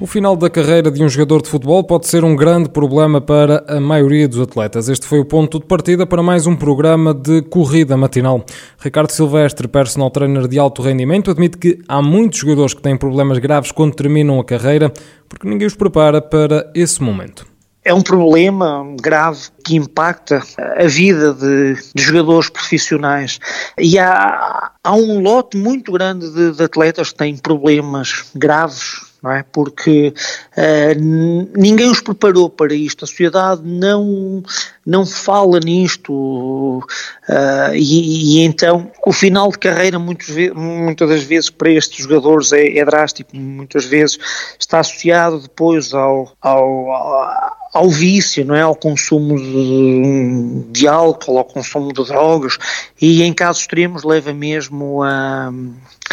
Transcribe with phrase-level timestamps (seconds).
[0.00, 3.62] O final da carreira de um jogador de futebol pode ser um grande problema para
[3.68, 4.88] a maioria dos atletas.
[4.88, 8.42] Este foi o ponto de partida para mais um programa de corrida matinal.
[8.78, 13.36] Ricardo Silvestre, personal trainer de alto rendimento, admite que há muitos jogadores que têm problemas
[13.36, 14.90] graves quando terminam a carreira,
[15.28, 17.46] porque ninguém os prepara para esse momento
[17.82, 20.42] é um problema grave que impacta
[20.76, 23.40] a vida de, de jogadores profissionais.
[23.78, 29.30] E há, há, um lote muito grande de, de atletas que têm problemas graves não
[29.30, 29.42] é?
[29.42, 30.14] Porque
[30.56, 34.42] uh, ninguém os preparou para isto, a sociedade não,
[34.86, 41.50] não fala nisto uh, e, e, então o final de carreira muitas, muitas das vezes
[41.50, 44.18] para estes jogadores é, é drástico, muitas vezes
[44.58, 48.62] está associado depois ao, ao, ao ao vício, não é?
[48.62, 52.58] ao consumo de, de, álcool, ao consumo de drogas
[53.00, 55.52] e em casos extremos leva mesmo a,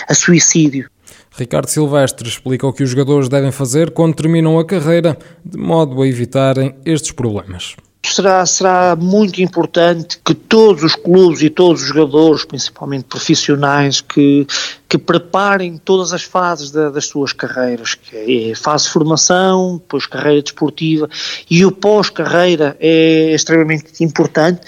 [0.08, 0.90] a suicídio.
[1.38, 6.02] Ricardo Silvestre explica o que os jogadores devem fazer quando terminam a carreira, de modo
[6.02, 7.76] a evitarem estes problemas.
[8.04, 14.48] Será, será muito importante que todos os clubes e todos os jogadores, principalmente profissionais, que,
[14.88, 20.06] que preparem todas as fases da, das suas carreiras, que é fase de formação, depois
[20.06, 21.10] carreira desportiva
[21.52, 24.62] e o pós-carreira é extremamente importante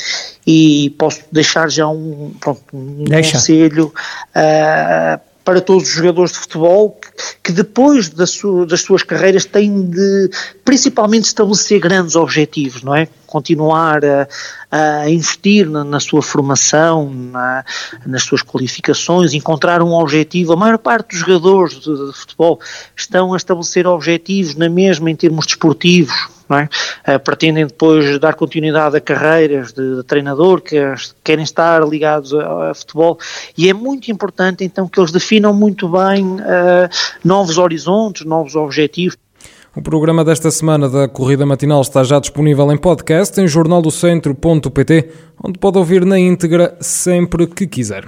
[0.46, 3.94] e posso deixar já um, pronto, um conselho
[4.36, 6.96] uh, para todos os jogadores de futebol
[7.44, 10.30] que depois das, suas carreiras têm de
[10.64, 13.08] principalmente estabelecer grandes objetivos, não é?
[13.26, 14.28] Continuar a,
[14.70, 17.66] a investir na, na, sua formação, na,
[18.06, 20.54] nas suas qualificações, encontrar um objetivo.
[20.54, 22.60] A maior parte dos jogadores de, de futebol
[22.96, 27.16] estão a estabelecer objetivos na mesma em termos desportivos, é?
[27.16, 30.76] Uh, pretendem depois dar continuidade a carreiras de, de treinador, que
[31.24, 33.18] querem estar ligados a, a, futebol,
[33.58, 36.90] e é muito importante então que eles definam muito bem uh,
[37.24, 39.18] novos horizontes, novos objetivos.
[39.76, 45.10] O programa desta semana da Corrida Matinal está já disponível em podcast em jornaldocentro.pt,
[45.44, 48.06] onde pode ouvir na íntegra sempre que quiser.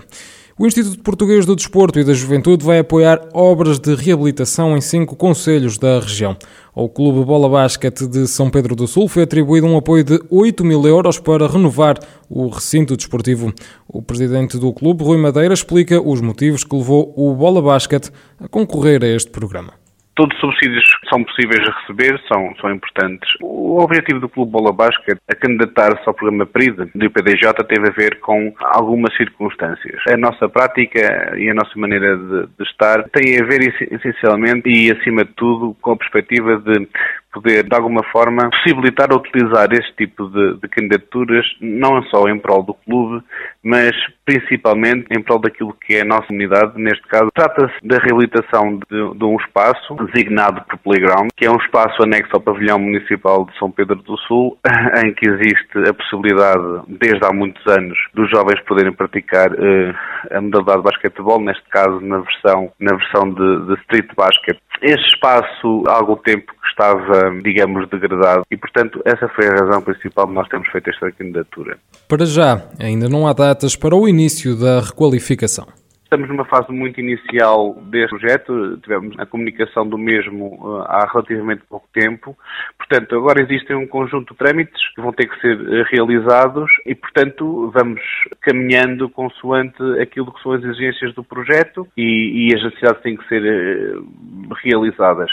[0.61, 5.15] O Instituto Português do Desporto e da Juventude vai apoiar obras de reabilitação em cinco
[5.15, 6.37] conselhos da região.
[6.75, 10.63] Ao Clube Bola Basquete de São Pedro do Sul foi atribuído um apoio de 8
[10.63, 11.97] mil euros para renovar
[12.29, 13.51] o recinto desportivo.
[13.87, 18.47] O presidente do clube, Rui Madeira, explica os motivos que levou o Bola Basquete a
[18.47, 19.80] concorrer a este programa.
[20.15, 23.29] Todos os subsídios são possíveis de receber, são, são importantes.
[23.41, 27.93] O objetivo do Clube Bola Basca, a candidatar-se ao programa PRID do IPDJ, teve a
[27.93, 30.01] ver com algumas circunstâncias.
[30.09, 34.91] A nossa prática e a nossa maneira de, de estar tem a ver essencialmente e,
[34.91, 36.87] acima de tudo, com a perspectiva de
[37.31, 42.63] poder, de alguma forma, possibilitar utilizar este tipo de, de, candidaturas, não só em prol
[42.63, 43.23] do clube,
[43.63, 43.91] mas
[44.25, 46.73] principalmente em prol daquilo que é a nossa unidade.
[46.75, 51.57] Neste caso, trata-se da reabilitação de, de, um espaço designado por Playground, que é um
[51.57, 54.57] espaço anexo ao pavilhão municipal de São Pedro do Sul,
[55.03, 59.95] em que existe a possibilidade, desde há muitos anos, dos jovens poderem praticar uh,
[60.31, 64.57] a modalidade de basquetebol, neste caso na versão, na versão de, de street basket.
[64.81, 70.25] Este espaço, há algum tempo estava, digamos, degradado e, portanto, essa foi a razão principal
[70.25, 71.77] de nós termos feito esta candidatura.
[72.09, 75.67] Para já, ainda não há datas para o início da requalificação.
[76.03, 81.61] Estamos numa fase muito inicial deste projeto, tivemos a comunicação do mesmo uh, há relativamente
[81.69, 82.37] pouco tempo,
[82.77, 86.93] portanto, agora existem um conjunto de trâmites que vão ter que ser uh, realizados e,
[86.93, 88.01] portanto, vamos
[88.41, 93.25] caminhando consoante aquilo que são as exigências do projeto e, e as necessidades têm que
[93.29, 95.31] ser uh, realizadas.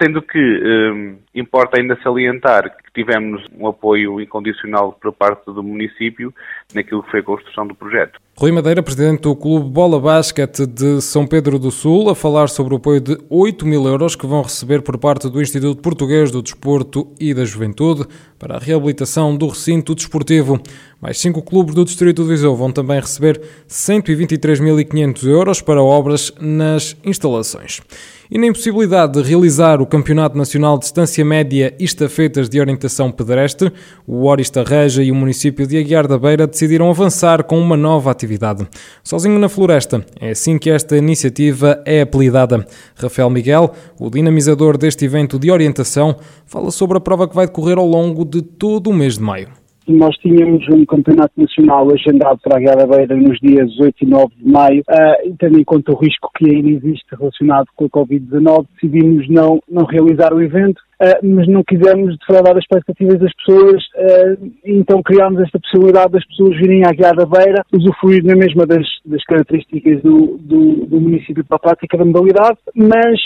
[0.00, 6.32] Sendo que um, importa ainda salientar que tivemos um apoio incondicional por parte do município
[6.74, 8.20] naquilo que foi a construção do projeto.
[8.36, 12.74] Rui Madeira, presidente do Clube Bola Basket de São Pedro do Sul, a falar sobre
[12.74, 16.42] o apoio de 8 mil euros que vão receber por parte do Instituto Português do
[16.42, 18.06] Desporto e da Juventude
[18.38, 20.60] para a reabilitação do recinto desportivo.
[21.00, 26.96] Mais cinco clubes do Distrito de Viseu vão também receber 123.500 euros para obras nas
[27.04, 27.80] instalações
[28.32, 33.10] e na impossibilidade de realizar o Campeonato Nacional de Distância Média e Estafetas de Orientação
[33.10, 33.72] Pedestre,
[34.06, 38.10] o Orista Reja e o município de Aguiar da Beira decidiram avançar com uma nova
[38.10, 38.66] atividade.
[39.02, 42.66] Sozinho na Floresta, é assim que esta iniciativa é apelidada.
[42.96, 46.16] Rafael Miguel, o dinamizador deste evento de orientação,
[46.46, 49.48] fala sobre a prova que vai decorrer ao longo de todo o mês de maio.
[49.88, 54.26] nós tínhamos um campeonato nacional agendado para a Guiada Beira nos dias 8 e 9
[54.36, 58.66] de maio, uh, tendo em conta o risco que ainda existe relacionado com a Covid-19,
[58.74, 60.80] decidimos não, não realizar o evento,
[61.22, 66.56] mas não quisemos defraudar as expectativas das pessoas, uh, então criámos esta possibilidade das pessoas
[66.56, 71.56] virem à Guiada Beira, usufruir na mesma das, das características do, do, do, município para
[71.56, 73.20] a prática da modalidade, mas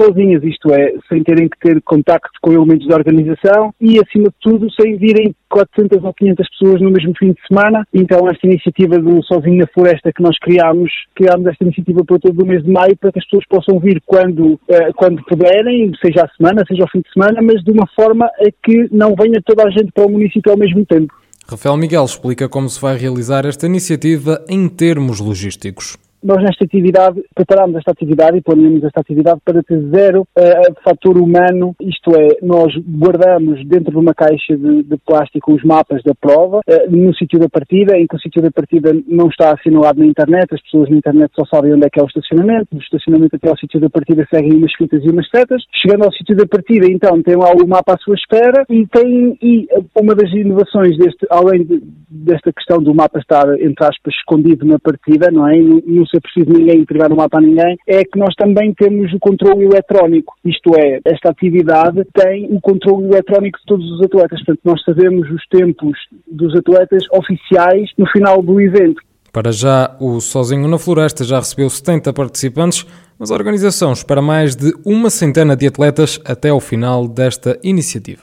[0.00, 4.34] sozinhas, isto é, sem terem que ter contacto com elementos da organização e, acima de
[4.40, 7.84] tudo, sem virem 400 ou 500 pessoas no mesmo fim de semana.
[7.92, 12.42] Então, esta iniciativa do Sozinho na Floresta que nós criámos, criámos esta iniciativa para todo
[12.42, 14.58] o mês de maio para que as pessoas possam vir quando,
[14.96, 18.50] quando puderem, seja a semana, seja ao fim de semana, mas de uma forma a
[18.64, 21.12] que não venha toda a gente para o município ao mesmo tempo.
[21.48, 27.22] Rafael Miguel explica como se vai realizar esta iniciativa em termos logísticos nós nesta atividade
[27.34, 32.38] preparamos esta atividade e planeamos esta atividade para ter zero uh, fator humano, isto é,
[32.42, 37.14] nós guardamos dentro de uma caixa de, de plástico os mapas da prova uh, no
[37.14, 40.62] sítio da partida, em que o sítio da partida não está assinalado na internet, as
[40.62, 43.58] pessoas na internet só sabem onde é que é o estacionamento, o estacionamento até ao
[43.58, 47.22] sítio da partida seguem umas fitas e umas setas, chegando ao sítio da partida então
[47.22, 51.64] tem lá o mapa à sua espera e tem e uma das inovações deste, além
[51.64, 55.56] de, desta questão do mapa estar entre aspas escondido na partida, não é?
[55.56, 59.18] No, ser preciso ninguém entregar o mapa a ninguém, é que nós também temos o
[59.18, 60.34] controle eletrónico.
[60.44, 64.42] Isto é, esta atividade tem o controle eletrónico de todos os atletas.
[64.44, 65.98] Portanto, nós sabemos os tempos
[66.30, 69.00] dos atletas oficiais no final do evento.
[69.32, 72.84] Para já, o Sozinho na Floresta já recebeu 70 participantes,
[73.16, 78.22] mas a organização espera mais de uma centena de atletas até ao final desta iniciativa.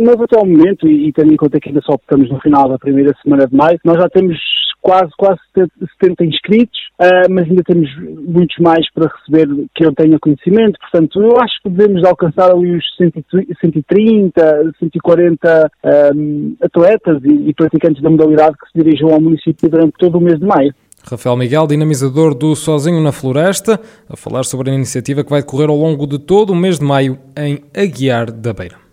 [0.00, 2.78] Nós até ao momento, e tendo em conta que ainda só estamos no final da
[2.78, 4.38] primeira semana de maio, nós já temos
[4.80, 5.40] quase, quase
[6.00, 7.88] 70 inscritos, uh, mas ainda temos
[8.26, 12.76] muitos mais para receber que eu tenha conhecimento, portanto, eu acho que devemos alcançar ali
[12.76, 15.70] os 130, 140
[16.14, 20.20] um, atletas e, e praticantes da modalidade que se dirigem ao município durante todo o
[20.20, 20.74] mês de maio.
[21.04, 25.68] Rafael Miguel, dinamizador do Sozinho na Floresta, a falar sobre a iniciativa que vai decorrer
[25.68, 28.87] ao longo de todo o mês de maio em Aguiar da Beira.